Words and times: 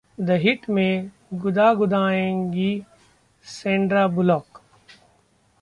'the 0.19 0.37
Heat' 0.41 0.69
में 0.69 1.11
गुदागुदाएंगी 1.33 2.71
Sandra 3.45 4.07
bullock 4.07 4.61